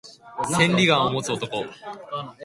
[0.57, 1.63] 千里眼を持つ男